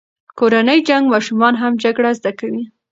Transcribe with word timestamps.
کورنی 0.39 0.79
جنګ 0.89 1.03
ماشومان 1.13 1.53
هم 1.61 1.73
جګړه 1.83 2.09
زده 2.19 2.31
کوي. 2.39 2.63